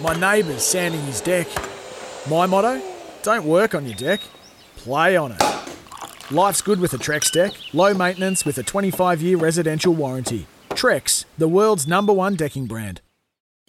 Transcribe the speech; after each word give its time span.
My 0.00 0.14
neighbour's 0.18 0.64
sanding 0.64 1.00
his 1.02 1.20
deck. 1.20 1.46
My 2.28 2.46
motto? 2.46 2.82
Don't 3.22 3.44
work 3.46 3.74
on 3.74 3.86
your 3.86 3.94
deck, 3.94 4.20
play 4.76 5.16
on 5.16 5.32
it. 5.32 5.42
Life's 6.30 6.62
good 6.62 6.80
with 6.80 6.92
a 6.92 6.98
Trex 6.98 7.30
deck, 7.30 7.52
low 7.72 7.94
maintenance 7.94 8.44
with 8.44 8.58
a 8.58 8.62
25 8.62 9.22
year 9.22 9.36
residential 9.36 9.94
warranty. 9.94 10.46
Trex, 10.70 11.24
the 11.38 11.48
world's 11.48 11.86
number 11.86 12.12
one 12.12 12.34
decking 12.34 12.66
brand. 12.66 13.00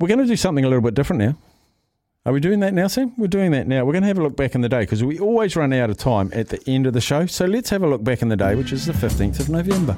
We're 0.00 0.08
going 0.08 0.18
to 0.18 0.26
do 0.26 0.36
something 0.36 0.64
a 0.64 0.68
little 0.68 0.82
bit 0.82 0.94
different 0.94 1.22
now. 1.22 1.36
Are 2.26 2.32
we 2.32 2.40
doing 2.40 2.60
that 2.60 2.74
now, 2.74 2.88
Sam? 2.88 3.14
We're 3.16 3.28
doing 3.28 3.52
that 3.52 3.66
now. 3.66 3.84
We're 3.84 3.92
going 3.92 4.02
to 4.02 4.08
have 4.08 4.18
a 4.18 4.22
look 4.22 4.36
back 4.36 4.54
in 4.54 4.60
the 4.60 4.68
day 4.68 4.80
because 4.80 5.02
we 5.02 5.18
always 5.18 5.56
run 5.56 5.72
out 5.72 5.88
of 5.88 5.96
time 5.96 6.30
at 6.34 6.48
the 6.48 6.60
end 6.66 6.86
of 6.86 6.92
the 6.92 7.00
show. 7.00 7.26
So 7.26 7.46
let's 7.46 7.70
have 7.70 7.82
a 7.82 7.88
look 7.88 8.04
back 8.04 8.22
in 8.22 8.28
the 8.28 8.36
day, 8.36 8.54
which 8.54 8.72
is 8.72 8.86
the 8.86 8.92
15th 8.92 9.40
of 9.40 9.48
November. 9.48 9.96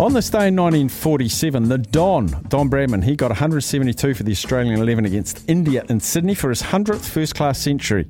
On 0.00 0.14
this 0.14 0.30
day 0.30 0.48
in 0.48 0.56
1947, 0.56 1.68
the 1.68 1.76
Don, 1.76 2.28
Don 2.48 2.70
Bradman, 2.70 3.04
he 3.04 3.14
got 3.14 3.28
172 3.28 4.14
for 4.14 4.22
the 4.22 4.32
Australian 4.32 4.80
11 4.80 5.04
against 5.04 5.46
India 5.46 5.84
in 5.90 6.00
Sydney 6.00 6.34
for 6.34 6.48
his 6.48 6.62
100th 6.62 7.06
first 7.06 7.34
class 7.34 7.58
century. 7.58 8.08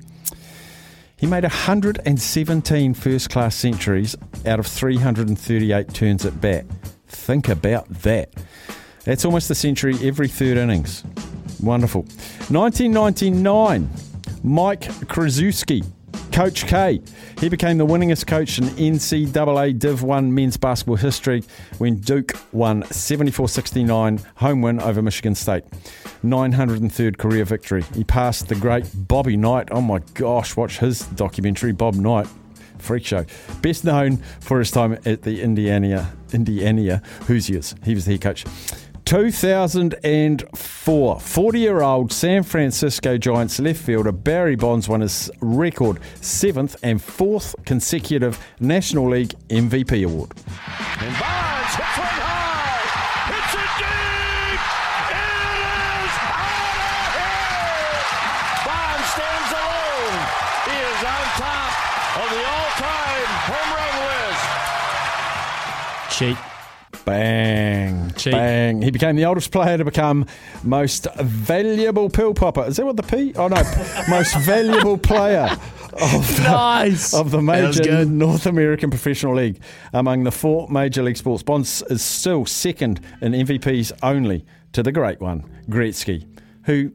He 1.17 1.27
made 1.27 1.43
117 1.43 2.95
first 2.95 3.29
class 3.29 3.57
centuries 3.57 4.15
out 4.47 4.61
of 4.61 4.69
338 4.69 5.93
turns 5.93 6.25
at 6.25 6.41
bat. 6.41 6.65
Think 7.09 7.49
about 7.49 7.89
that. 8.03 8.35
That's 9.03 9.25
almost 9.25 9.51
a 9.51 9.57
century 9.57 9.97
every 10.01 10.29
third 10.29 10.59
innings. 10.59 11.03
Wonderful. 11.61 12.03
1999, 12.51 13.91
Mike 14.45 14.83
Krzyzewski, 14.83 15.85
Coach 16.33 16.67
K. 16.67 17.01
He 17.39 17.49
became 17.49 17.79
the 17.79 17.87
winningest 17.87 18.27
coach 18.27 18.59
in 18.59 18.65
NCAA 18.65 19.79
Div 19.79 20.03
1 20.03 20.35
men's 20.35 20.57
basketball 20.57 20.97
history 20.97 21.43
when 21.79 21.97
Duke 21.97 22.33
won 22.53 22.85
74 22.85 23.49
69 23.49 24.21
home 24.37 24.63
win 24.63 24.81
over 24.81 25.03
Michigan 25.03 25.35
State. 25.35 25.65
903rd 26.25 27.19
career 27.19 27.45
victory. 27.45 27.85
He 27.95 28.05
passed 28.05 28.49
the 28.49 28.55
great 28.55 28.87
Bobby 28.95 29.37
Knight. 29.37 29.69
Oh 29.71 29.81
my 29.81 30.01
gosh, 30.15 30.57
watch 30.57 30.79
his 30.79 31.01
documentary, 31.01 31.73
Bob 31.73 31.95
Knight. 31.95 32.29
Freak 32.79 33.05
show. 33.05 33.27
Best 33.61 33.85
known 33.85 34.17
for 34.41 34.59
his 34.59 34.71
time 34.71 34.99
at 35.05 35.23
the 35.23 35.43
Indiana 35.43 36.13
Indiana 36.33 37.03
Hoosiers. 37.27 37.75
He 37.85 37.95
was 37.95 38.05
the 38.05 38.13
head 38.13 38.23
coach. 38.23 38.45
2004, 39.11 41.21
40 41.21 41.59
year 41.59 41.83
old 41.83 42.13
San 42.13 42.45
Francisco 42.45 43.19
Giants 43.19 43.59
left 43.59 43.81
fielder 43.81 44.13
Barry 44.13 44.55
Bonds 44.55 44.89
won 44.89 45.01
his 45.01 45.29
record 45.41 45.99
seventh 46.21 46.77
and 46.85 47.03
fourth 47.03 47.57
consecutive 47.65 48.39
National 48.61 49.11
League 49.11 49.35
MVP 49.49 50.05
award. 50.05 50.31
And 51.01 51.13
Bonds 51.19 51.75
hits 51.75 51.99
one 51.99 52.21
high. 52.23 53.35
It's 53.35 53.51
a 53.51 53.67
deep. 53.83 54.63
It 55.11 56.07
is 56.07 56.15
out 56.31 56.79
of 56.79 57.03
here. 57.19 57.99
Bonds 58.63 59.11
stands 59.11 59.51
alone. 59.59 60.23
He 60.71 60.79
is 60.87 61.03
on 61.03 61.27
top 61.35 61.75
of 62.15 62.31
the 62.31 62.43
all-time 62.47 63.27
home 63.51 63.75
run 63.75 63.95
list. 64.07 64.47
Cheat. 66.17 66.39
Bang. 67.05 68.13
Cheat. 68.17 68.33
Bang. 68.33 68.83
He 68.83 68.91
became 68.91 69.17
the 69.17 69.25
oldest 69.25 69.51
player 69.53 69.79
to 69.79 69.85
become 69.85 70.27
most 70.63 71.07
valuable 71.21 72.09
pill 72.11 72.35
popper. 72.35 72.65
Is 72.67 72.77
that 72.77 72.87
what 72.87 72.97
the 72.97 73.03
P? 73.03 73.33
Oh, 73.37 73.49
no. 73.49 73.57
most 74.09 74.37
valuable 74.39 74.99
player 74.99 75.49
of 75.93 76.37
the, 76.37 76.43
Nice. 76.45 77.15
of 77.15 77.31
the 77.31 77.43
major. 77.43 78.05
North 78.05 78.47
American 78.47 78.91
Professional 78.91 79.35
League. 79.35 79.61
Among 79.93 80.25
the 80.25 80.31
four 80.33 80.69
major 80.69 81.03
league 81.03 81.17
sports, 81.17 81.43
Bonds 81.43 81.83
is 81.91 82.03
still 82.03 82.47
second 82.47 83.01
in 83.21 83.33
MVPs 83.33 83.93
only 84.03 84.45
to 84.73 84.83
the 84.83 84.93
great 84.93 85.21
one, 85.21 85.45
Gretzky, 85.69 86.27
who, 86.65 86.93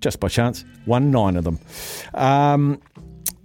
just 0.00 0.20
by 0.20 0.28
chance, 0.28 0.64
won 0.86 1.10
nine 1.10 1.36
of 1.36 1.44
them. 1.44 1.58
Um, 2.14 2.80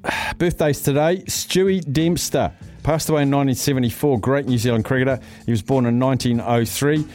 birthdays 0.38 0.82
today. 0.82 1.24
Stewie 1.28 1.82
Dempster 1.92 2.52
passed 2.84 3.10
away 3.10 3.24
in 3.24 3.32
1974. 3.32 4.20
Great 4.20 4.46
New 4.46 4.58
Zealand 4.58 4.86
cricketer. 4.86 5.20
He 5.46 5.52
was 5.52 5.62
born 5.62 5.86
in 5.86 6.00
1903. 6.00 7.06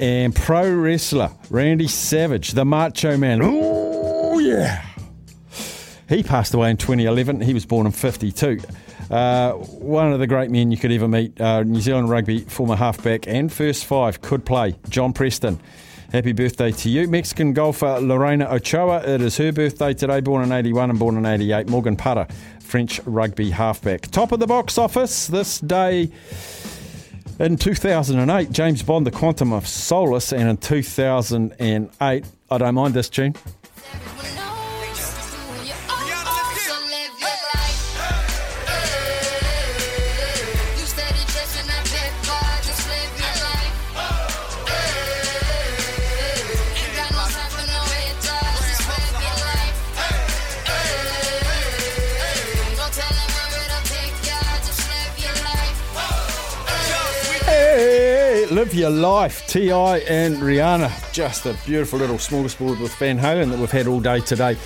And 0.00 0.34
pro 0.34 0.74
wrestler 0.74 1.30
Randy 1.50 1.86
Savage, 1.86 2.52
the 2.52 2.64
Macho 2.64 3.16
Man. 3.16 3.40
Oh 3.42 4.38
yeah. 4.38 4.84
He 6.08 6.22
passed 6.22 6.52
away 6.52 6.70
in 6.70 6.76
2011. 6.76 7.40
He 7.40 7.54
was 7.54 7.64
born 7.64 7.86
in 7.86 7.92
52. 7.92 8.60
Uh, 9.10 9.52
one 9.52 10.12
of 10.12 10.18
the 10.18 10.26
great 10.26 10.50
men 10.50 10.70
you 10.70 10.76
could 10.76 10.92
ever 10.92 11.08
meet. 11.08 11.40
Uh, 11.40 11.62
New 11.62 11.80
Zealand 11.80 12.10
rugby 12.10 12.40
former 12.40 12.76
halfback 12.76 13.26
and 13.28 13.52
first 13.52 13.84
five 13.84 14.20
could 14.20 14.44
play. 14.44 14.76
John 14.88 15.12
Preston. 15.12 15.60
Happy 16.14 16.32
birthday 16.32 16.70
to 16.70 16.88
you. 16.88 17.08
Mexican 17.08 17.52
golfer 17.52 17.98
Lorena 18.00 18.44
Ochoa. 18.44 18.98
It 18.98 19.20
is 19.20 19.36
her 19.38 19.50
birthday 19.50 19.92
today, 19.92 20.20
born 20.20 20.44
in 20.44 20.52
81 20.52 20.90
and 20.90 20.96
born 20.96 21.16
in 21.16 21.26
88. 21.26 21.68
Morgan 21.68 21.96
Parra, 21.96 22.28
French 22.60 23.00
rugby 23.04 23.50
halfback. 23.50 24.02
Top 24.12 24.30
of 24.30 24.38
the 24.38 24.46
box 24.46 24.78
office 24.78 25.26
this 25.26 25.58
day 25.58 26.12
in 27.40 27.56
2008, 27.56 28.52
James 28.52 28.80
Bond, 28.84 29.08
The 29.08 29.10
Quantum 29.10 29.52
of 29.52 29.66
Solace, 29.66 30.32
and 30.32 30.48
in 30.48 30.56
2008, 30.56 32.24
I 32.48 32.58
don't 32.58 32.74
mind 32.76 32.94
this 32.94 33.08
tune. 33.08 33.34
Live 58.54 58.72
your 58.72 58.90
life. 58.90 59.44
T.I. 59.48 59.98
and 60.08 60.36
Rihanna. 60.36 61.12
Just 61.12 61.44
a 61.44 61.58
beautiful 61.66 61.98
little 61.98 62.18
smorgasbord 62.18 62.80
with 62.80 62.94
Van 62.98 63.18
Halen 63.18 63.50
that 63.50 63.58
we've 63.58 63.68
had 63.68 63.88
all 63.88 63.98
day 63.98 64.20
today. 64.20 64.56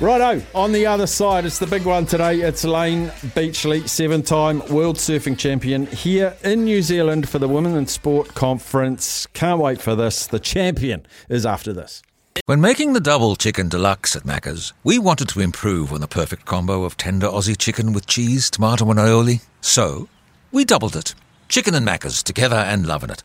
Righto, 0.00 0.40
on 0.54 0.70
the 0.70 0.86
other 0.86 1.08
side, 1.08 1.44
it's 1.44 1.58
the 1.58 1.66
big 1.66 1.84
one 1.84 2.06
today. 2.06 2.40
It's 2.40 2.62
Layne 2.62 3.10
Beachley, 3.34 3.84
seven 3.88 4.22
time 4.22 4.60
world 4.68 4.94
surfing 4.94 5.36
champion 5.36 5.86
here 5.86 6.36
in 6.44 6.62
New 6.62 6.82
Zealand 6.82 7.28
for 7.28 7.40
the 7.40 7.48
Women 7.48 7.74
in 7.74 7.88
Sport 7.88 8.28
Conference. 8.28 9.26
Can't 9.32 9.60
wait 9.60 9.82
for 9.82 9.96
this. 9.96 10.28
The 10.28 10.38
champion 10.38 11.04
is 11.28 11.44
after 11.44 11.72
this. 11.72 12.00
When 12.46 12.60
making 12.60 12.92
the 12.92 13.00
double 13.00 13.34
chicken 13.34 13.68
deluxe 13.68 14.14
at 14.14 14.22
Macca's, 14.22 14.72
we 14.84 15.00
wanted 15.00 15.28
to 15.30 15.40
improve 15.40 15.92
on 15.92 16.00
the 16.00 16.06
perfect 16.06 16.44
combo 16.44 16.84
of 16.84 16.96
tender 16.96 17.26
Aussie 17.26 17.58
chicken 17.58 17.92
with 17.92 18.06
cheese, 18.06 18.50
tomato, 18.50 18.88
and 18.88 19.00
aioli. 19.00 19.42
So, 19.60 20.08
we 20.52 20.64
doubled 20.64 20.94
it. 20.94 21.16
Chicken 21.48 21.74
and 21.74 21.84
Macca's 21.84 22.22
together 22.22 22.54
and 22.54 22.86
loving 22.86 23.10
it. 23.10 23.24